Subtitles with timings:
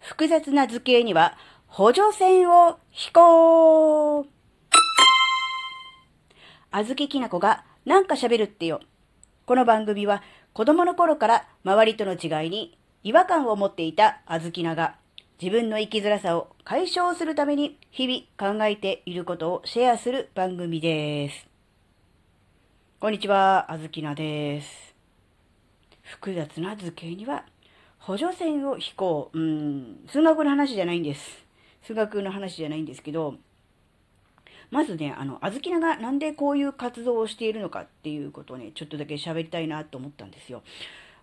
[0.00, 4.26] 複雑な図形には補助線を引こう。
[6.70, 8.80] あずききなこがなんか喋るってよ。
[9.46, 10.22] この番組は
[10.52, 14.96] 子供の頃から周りとの違いに違和感を持っていたあずきなが
[15.40, 21.46] 自分の生きづらさを解消するために日々考えていることをシェアする番組です。
[23.00, 24.94] こんにちは、あずきなです。
[26.02, 27.44] 複雑な図形には
[27.98, 29.38] 補助線を引こう。
[29.38, 31.44] うん、数学の話じゃないんです。
[31.82, 33.34] 数学の話じゃないんですけど、
[34.70, 40.62] まずね、あの、あずきながなんでこういう活動をしているのかっていうことをね、ちょっとだけ喋りたいなと思ったんですよ。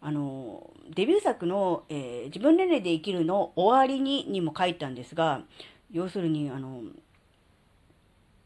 [0.00, 5.42] あの、デビュー作の、えー、自分年齢で生きるの終わりににも書いたんですが、
[5.90, 6.82] 要するに、あの、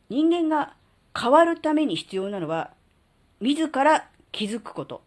[0.08, 0.74] 人間が
[1.18, 2.72] 変わるために必要なのは、
[3.40, 5.02] 自ら気づくこと。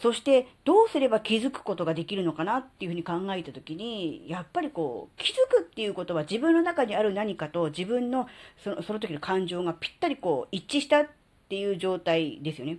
[0.00, 8.26] そしてどうすれば気づくことができるのかなっていうふうに考えた時にやっぱりこう気づくっていうことは自分の中にある何かと自分の
[8.62, 11.06] そのその時の感情がぴったりこう一致したっ
[11.48, 12.78] ていう状態ですよね。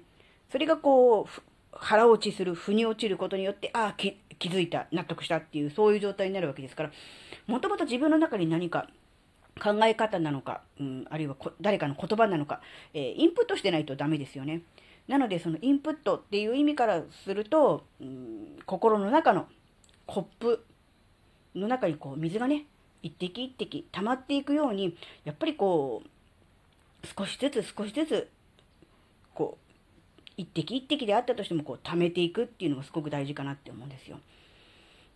[0.51, 6.91] それがこう腹落ちする腑に落ちることによってああ気づいた納得したっていうそういう状態になるわけですから
[7.47, 8.87] もともと自分の中に何か
[9.61, 12.61] 考え方なのか、うん、あるいは誰かの言葉なのか、
[12.93, 14.61] えー、インプットしてないとダメですよね。
[15.07, 19.47] なのでそのインプットっていう意味からすると、うん、心の中の
[20.07, 20.65] コップ
[21.53, 22.65] の中にこう水がね
[23.03, 28.29] 一滴一滴溜まっていくようにやっぱりこう少しずつ少しずつ
[29.33, 34.17] こう一滴一滴であったとしてもこう溜めていくっていうのがすごく大事かなって思うんですよ。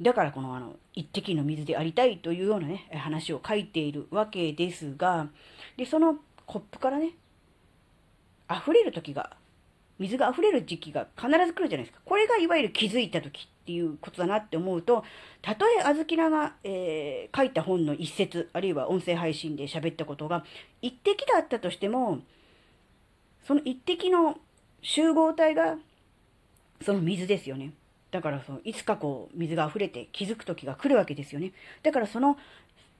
[0.01, 5.27] だからこのあの一滴の水でありたいというようなね話を書いているわけですが
[5.75, 7.11] でそのコップからね
[8.49, 9.35] 溢れる時が
[9.99, 11.99] 水が溢れる時期が必ず来るじゃないですか。
[12.05, 15.03] これがいわゆる気づいた時っていうことだなって思うと、
[15.41, 20.43] たとえあずきらが、えー、書いた本の一節、あるいは音声配信で喋ったことが
[20.81, 22.19] 一滴だったとしても、
[23.45, 24.37] その一滴の
[24.81, 25.77] 集合体が
[26.81, 27.73] その水ですよね。
[28.11, 31.51] だからそのいつかこう水が溢れて気づく時が来るわけですよね。
[31.83, 32.37] だからその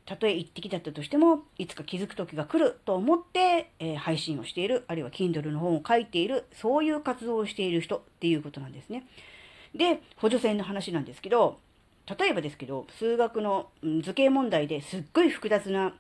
[0.10, 9.06] たとえ一滴だったとしても、いつか気づく時が来ると思って、えー、配信をしている、あるいは Kindle の本を書いている、そういう活動をしている人っていうことなんですね。
[9.76, 11.60] で、補助線の話なんですけど、
[12.20, 13.70] 例えばですけど、数学の
[14.02, 15.94] 図形問題ですっごい複雑な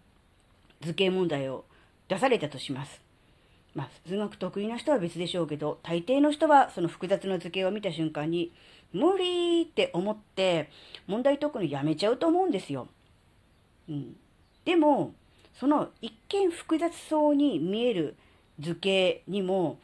[0.81, 1.65] 図形問題を
[2.07, 3.01] 出されたとします。
[3.75, 8.51] まあ、数学得意な人は別でしょうけど、大抵の人はその複雑な図形を見た瞬間に、
[8.91, 10.71] 無理って思って
[11.05, 12.87] 問題解くのやめちゃうと思うんですよ。
[13.89, 14.15] うん、
[14.65, 15.13] でも
[15.53, 18.15] その一見複雑そうに見える
[18.59, 19.79] 図形にも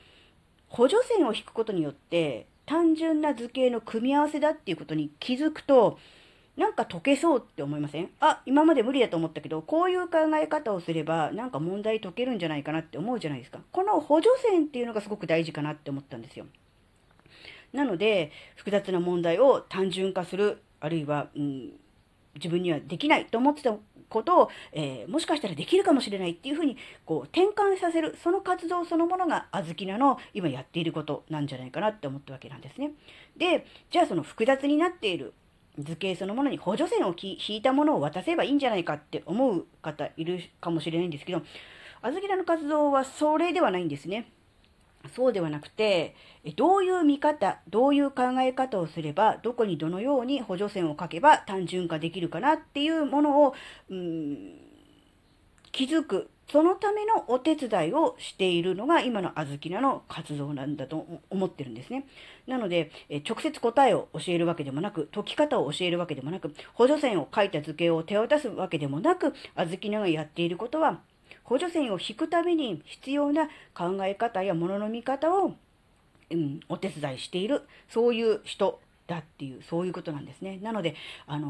[0.69, 5.99] 補助線を引くことによって単純な図形の組み合わせだっていうことに気づくと
[6.57, 8.09] なんか解けそうって思いません？
[8.21, 13.59] あ今まで無理だと思ったけどこういう考え方をすればなんか問題解けるんじゃないかなって思うじゃないですか。
[13.73, 16.45] この補助線っていうのがすごく大事かなって思ったんですよ。
[17.73, 21.73] なので複雑な問題を単純化するあるいは、うん、
[22.35, 23.75] 自分にはできないと思ってた
[24.09, 32.91] ことを、えー、もしかしたらできるかもしれないっていうふうにこう転換させるその活動そのものがあずきなの今やっていることなんじゃないかなって思ったわけなんですね。
[33.37, 35.33] でじゃあその複雑になっている
[35.79, 41.41] 図形そのものに補助線を引いたものを渡せばいいんじゃないかって思う方いるかもしれないんですけど
[42.01, 44.31] あずきなの活動はそれではないんですね。
[45.13, 46.15] そうではなくて、
[46.55, 53.53] どういう見方、どういう考え方をすれば、どこにどのように補助線を書けば単純化できるかなっていうものを、
[53.89, 54.55] うん、
[55.71, 56.29] 気づく。
[56.51, 62.05] そのためのお手伝いをしているのが今のあずきなの活動なんだと思ってるんですね。
[62.45, 62.91] なので、
[63.27, 71.01] 直接答えを教えるわけでもなく、解き方を教えるわけでもなく、補助線を書いた図形を手渡すわけでもなく、あずきながやっていることは、
[71.45, 75.55] 補助線を引くために必要な考え方やものの見方を、
[76.31, 80.59] うん、お手伝いしている、そういう人だっていう、そういうことなんですね。
[80.61, 80.95] なので、
[81.27, 81.49] あの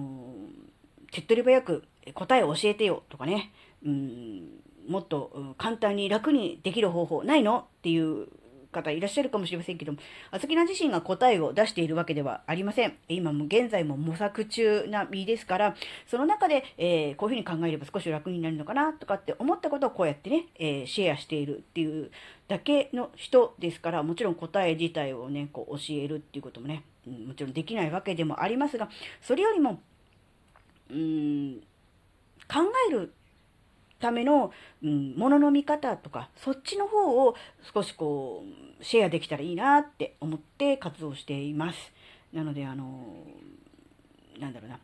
[1.10, 1.84] ー、手っ取り早く
[2.14, 3.52] 答えを教えてよとかね、
[3.86, 8.28] うん、もっと簡単に楽にできる方法ないのっていう
[8.76, 10.00] 方いらっしゃるかもしれませんけども、
[10.32, 12.98] あずきな自身が答えを出しているわけではありません。
[13.08, 15.76] 今も現在も模索中な身ですから、
[16.08, 22.12] その中で、えー、こういうふうに考えれば少し楽になるのかなとかって思ったことをこうやってね、えー、シェアしているっていう
[22.48, 28.90] だけの人ですから、もちろん答え自体をね、こう教えるっていうこともね、もちろんできないわけでもありますが、
[29.22, 29.82] それよりも、
[30.90, 31.60] うーん、
[32.48, 33.14] 考える
[34.06, 34.52] ための、
[34.84, 37.36] うん、ものの見方とか、そっちの方を
[37.74, 38.44] 少しこ
[38.80, 41.92] う、シェアできたらいいなって思って活動しています。
[42.32, 43.26] なので、あの、
[44.40, 44.80] なんだろうな。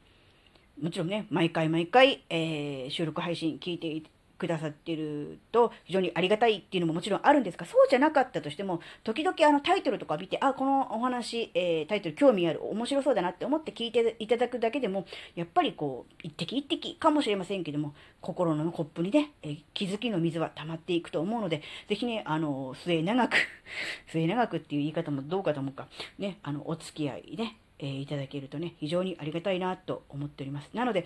[0.81, 4.09] もちろんね、毎回毎回、えー、収録配信聞いて
[4.42, 15.06] くださってると非常にありがたいっていうのももちろんあるんですが、そうじゃなかったとしても、時々あのタイトルとか見て、あ、このお話、えー、タイトル興味ある、面白そうだなって思って聞いていただくだけでも、
[15.36, 23.36] やっぱりこう、一滴一滴かもしれませんけども、心のコップにね、えー、気づきの水は溜まっていくと思うので、ぜひね、あの、末長く
[24.10, 30.72] 末長くっていう言い方もどうかと思うか、ね、あの、お付き合いね、えー、いただけるとね、非常にありがたいなと思っております。
[30.74, 31.06] なので、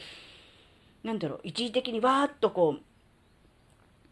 [1.06, 2.94] なんだろう、一時的にわーっとこう、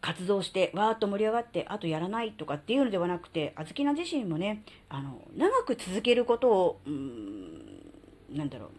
[0.03, 8.69] 活動して、わーっと盛り上がって、あとやらないとかっていうのではなくて、あずきな自身もね、あの、長く続けることを、うん、なんだろう、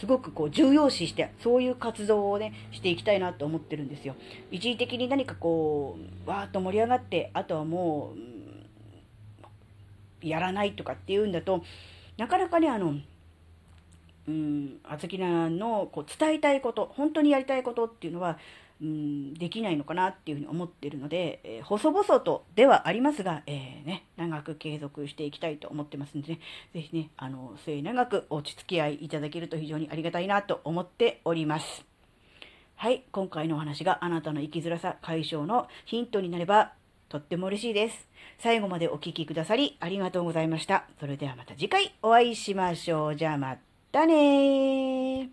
[0.00, 4.16] すごくこう重要視して、そういう活動をね、していきたいなと思ってるんですよ。
[4.50, 5.96] 一時的に何かこ
[6.26, 8.14] う、わーっと盛り上がって、あとはも
[10.24, 11.62] う、やらないとかっていうんだと、
[12.16, 12.96] なかなかね、あの、
[14.28, 18.38] うん、あずきなのこう伝えたいこと、本当にやりたいことっていうのは、
[18.80, 26.40] うん、できないのかなっていうふうに思ってるので、えー、細々とではありますが、えー、ね、長く継続していきたいと思ってますんでね、
[26.74, 31.84] ぜひね、あの、末長くお付き合いいただけると非常にありがたいなと思っております。
[32.76, 36.74] はい、今回のお話があなたの生きづらさ解消のヒントになれば
[37.08, 38.08] とっても嬉しいです。
[38.38, 40.84] 最後までお聴きくださりありがとうございました。
[41.00, 43.16] それではまた次回お会いしましょう。
[43.16, 43.67] じゃあまた
[44.06, 45.30] ね